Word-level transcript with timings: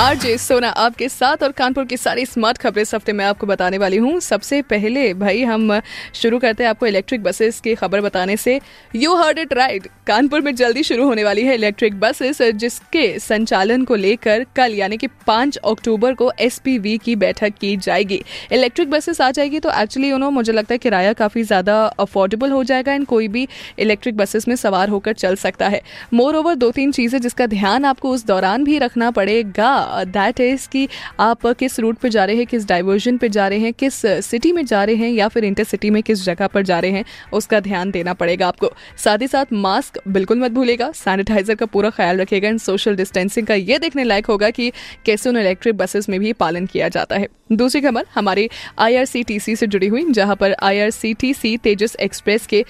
RJ 0.00 0.36
सोना 0.38 0.68
आपके 0.80 1.08
साथ 1.08 1.42
और 1.42 1.52
कानपुर 1.52 1.84
की 1.84 1.96
सारी 1.96 2.24
स्मार्ट 2.26 2.58
खबरें 2.58 2.82
इस 2.82 2.94
हफ़्ते 2.94 3.12
मैं 3.12 3.24
आपको 3.24 3.46
बताने 3.46 3.78
वाली 3.78 3.96
हूँ। 3.96 4.20
सबसे 4.20 4.60
पहले 4.62 5.02
भाई, 5.14 5.42
हम 5.42 5.80
शुरू 6.14 6.38
करते 6.38 6.62
हैं 6.62 6.70
आपको 6.70 6.86
इलेक्ट्रिक 6.86 7.22
बसेस 7.22 7.58
की 7.60 7.74
खबर 7.74 8.00
बताने 8.00 8.36
से। 8.36 8.58
You 8.96 9.14
heard 9.16 9.38
it 9.38 9.52
right 9.52 9.88
Kanpur 10.06 10.40
में 10.40 10.54
जल्दी 10.56 10.82
शुरू 10.82 11.06
होने 11.06 11.24
वाली 11.24 11.42
है 11.42 11.54
इलेक्ट्रिक 11.54 11.98
बसेस 12.00 12.40
जिसके 12.42 13.18
संचालन 13.18 13.84
को 13.84 13.96
लेकर 13.96 14.44
कल, 14.56 14.74
यानी 14.74 14.96
कि 14.96 15.06
पाँच 15.26 15.56
अक्टूबर 15.58 16.14
को 16.14 16.30
एसपीवी 16.40 16.96
की 16.98 17.16
बैठक 17.16 17.58
की 17.60 17.76
जाएगी। 17.78 18.20
इलेक्ट्रिक 18.52 18.90
बसेस 18.90 19.20
आ 19.20 19.30
जाएगी 19.30 19.60
तो 19.60 19.70
एक्चुअली 19.72 20.12
उन्होंने 20.12 20.34
मुझे 20.34 20.52
लगता 20.52 20.74
है 20.74 20.78
किराया 20.78 21.12
काफ़ी 21.12 21.42
ज़्यादा 21.42 21.76
अफोर्डेबल 21.98 22.50
हो 22.50 22.62
जाएगा 22.64 22.92
एंड 22.92 23.06
कोई 23.06 23.28
भी 23.28 23.46
इलेक्ट्रिक 23.78 24.16
बसेस 24.16 24.48
में 24.48 24.56
सवार 24.56 24.88
होकर 24.88 25.12
चल 25.14 25.36
सकता 25.36 25.68
है। 25.68 25.82
मोर 26.14 26.36
ओवर 26.36 26.54
दो 26.56 26.70
तीन 26.70 26.92
चीज़ें 26.92 27.20
जिसका 27.20 27.46
ध्यान 27.48 27.84
आपको 27.84 28.10
उस 28.10 28.26
दौरान 28.26 28.64
भी 28.64 28.78
रखना 28.78 29.10
पड़ेगा। 29.12 29.88
दैट 29.90 30.40
इज़ 30.40 30.68
कि 30.68 30.88
आप 31.20 31.46
किस 31.58 31.78
रूट 31.80 31.98
पर 31.98 32.08
जा 32.08 32.24
रहे 32.24 32.36
हैं 32.36 32.46
किस 32.46 32.66
डाइवर्जन 32.68 33.16
पर 33.16 33.28
जा 33.28 33.48
रहे 33.48 33.58
हैं 33.58 33.72
किस 33.72 33.94
सिटी 34.26 34.52
में 34.52 34.64
जा 34.66 34.84
रहे 34.84 34.94
हैं 34.96 35.10
या 35.10 35.28
फिर 35.28 35.44
इंटर 35.44 35.64
सिटी 35.64 35.90
में 35.90 36.02
किस 36.02 36.24
जगह 36.24 36.46
पर 36.46 36.62
जा 36.62 36.78
रहे 36.78 36.90
हैं 36.90 37.04
उसका 37.32 37.60
ध्यान 37.60 37.90
देना 37.90 38.12
पड़ेगा 38.14 38.48
आपको। 38.48 38.72
साथ 39.04 39.18
ही 39.18 39.26
साथ 39.26 39.52
मास्क 39.52 39.98
बिल्कुल 40.08 40.38
मत 40.40 40.50
भूलेगा 40.50 40.90
सैनिटाइजर 40.94 41.54
का 41.54 41.66
पूरा 41.66 41.90
ख्याल 41.90 42.16
रखेगा 42.16 42.48
एंड 42.48 42.60
सोशल 42.60 42.96
डिस्टेंसिंग 42.96 43.46
का 43.46 43.54
ये 43.54 43.78
देखने 43.78 44.04
लायक 44.04 44.26
होगा 44.26 44.50
कि 44.50 44.72
कैसे 45.06 45.28
उन 45.30 45.36
इलेक्ट्रिक 45.36 45.76
बसेस 45.76 46.08
में 46.08 46.18
भी 46.20 46.32
पालन 46.32 46.66
किया 46.66 46.88
जाता 46.88 47.16
है। 47.16 47.28
दूसरी 47.52 47.80
खबर 47.80 48.04
हमारी 48.14 48.48
आईआरसीटीसी 48.78 49.56
से 49.56 49.66
जुड़ी 49.66 49.86
हुई 49.86 50.04
जहाँ 50.10 50.36
पर 50.36 50.54
आईआरसीटीसी 50.62 51.56
तेजस 51.56 51.96
एक्सप्रेस 52.00 52.46
के 52.46 52.64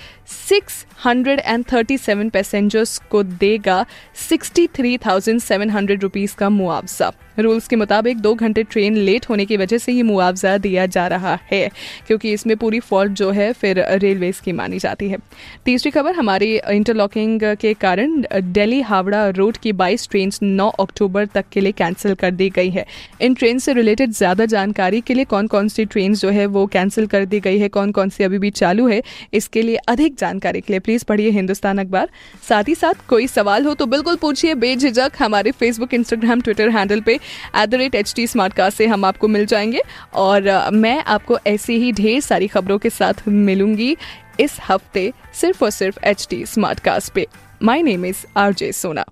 637 0.49 2.31
पैसेंजर्स 2.31 2.99
को 3.11 3.23
देगा 3.23 3.85
63,700 4.29 6.03
रुपीस 6.03 6.35
का 6.35 6.49
मुआवजा। 6.51 7.00
रूल्स 7.39 7.69
के 7.69 7.77
मुताबिक 7.77 8.19
दो 8.19 8.35
घंटे 8.35 8.63
ट्रेन 8.63 8.97
लेट 8.97 9.29
होने 9.29 9.45
की 9.47 9.57
वजह 9.57 9.79
से 9.79 9.93
ये 9.93 10.03
मुआवजा 10.03 10.57
दिया 10.59 10.87
जा 10.89 11.07
रहा 11.07 11.39
है, 11.53 11.71
क्योंकि 12.07 12.33
इसमें 12.33 12.57
पूरी 12.57 12.81
फॉल्ट 12.81 13.13
जो 13.13 13.31
है 13.31 13.53
फिर 13.53 13.79
रेलवे 13.93 14.33
की 14.45 14.53
मानी 14.53 14.79
जाती 14.79 15.09
है। 15.09 15.19
तीसरी 15.65 15.91
खबर, 15.91 16.15
हमारी 16.15 16.57
इंटरलॉकिंग 16.57 17.41
के 17.61 17.73
कारण 17.77 18.23
दिल्ली 18.33 18.81
हावड़ा 18.83 19.29
रोड 19.31 19.57
की 19.57 19.73
22 19.75 20.09
ट्रेन 20.11 20.31
9 20.43 20.69
अक्टूबर 20.81 21.27
तक 21.27 21.45
के 21.53 21.61
लिए 21.61 21.73
कैंसिल 21.73 22.15
कर 22.15 22.31
दी 22.33 22.49
गई 22.51 22.71
है। 22.71 22.85
इन 23.21 23.35
ट्रेन 23.35 23.59
से 23.59 23.73
रिलेटेड 23.73 24.11
ज़्यादा 24.13 24.45
जानकारी 24.47 25.01
के 25.01 25.15
लिए 25.15 25.25
कौन 25.27 25.47
कौन 25.47 25.69
सी 25.69 25.85
ट्रेन 25.87 26.15
जो 26.15 26.31
है 26.31 26.47
वो 26.49 26.67
कैंसिल 26.69 27.07
कर 27.07 27.25
दी 27.25 27.41
गई 27.41 27.59
है 27.59 27.69
कौन 27.71 27.93
कौन 27.93 28.09
सी 28.09 28.25
अभी 28.25 28.39
भी 28.39 28.51
चालू 28.53 28.89
है, 28.89 29.03
इसके 29.33 29.63
लिए 29.63 29.77
अधिक 29.89 30.15
जानकारी 30.19 30.61
के 30.61 30.73
लिए 30.73 30.81
प्लीज़ 30.81 31.05
पढ़िए 31.05 31.31
हिंदुस्तान 31.31 31.79
अखबार। 31.79 32.09
साथ 32.49 32.69
ही 32.69 32.75
साथ 32.75 33.07
कोई 33.09 33.27
सवाल 33.29 33.67
हो 33.67 33.75
तो 33.75 33.87
बिल्कुल 33.89 34.17
पूछिए, 34.17 34.55
बेझिझक 34.57 35.13
हमारे 35.19 35.51
फेसबुक 35.53 35.95
इंस्टाग्राम 35.95 36.41
ट्विटर 36.41 36.69
हैंडल 36.71 36.90
पे। 37.01 37.15
At 37.57 37.69
the 37.69 37.75
rate 37.75 37.95
H 37.95 38.13
T 38.17 38.27
से 38.27 38.87
हम 38.87 39.05
आपको 39.05 39.29
मिल 39.29 39.47
जाएँगे। 39.47 39.81
और 40.15 40.71
मैं 40.71 41.05
आपको 41.05 41.39
ऐसी 41.47 41.77
ही 41.77 41.93
ढेर 41.93 42.21
सारी 42.21 42.47
खबरों 42.47 42.79
के 42.79 42.91
साथ 42.91 43.29
मिलूँगी 43.29 43.97
इस 44.41 44.57
हफ़्ते 44.69 45.13
सिर्फ़ 45.35 45.65
और 45.65 45.71
सिर्फ़ 45.71 45.99
एच 46.05 46.27
टी 46.31 46.47
स्मार्ट 46.47 46.81
कास्ट 46.81 47.13
पे। 47.13 47.27
My 47.63 47.83
name 47.83 48.07
is 48.07 48.27
R 48.37 48.53
J 48.53 48.73
Sona 48.73 49.05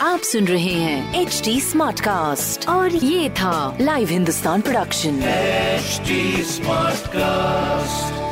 आप 0.00 0.20
सुन 0.20 0.44
रहे 0.44 0.72
हैं 0.72 1.22
एच 1.22 1.42
डी 1.44 1.60
स्मार्ट 1.60 2.00
कास्ट 2.00 2.68
और 2.68 2.94
ये 2.94 3.30
था 3.30 3.78
live 3.80 4.08
Hindustan 4.08 4.60
production 4.60 5.20
HD 5.80 6.20
Smartcast. 6.44 8.27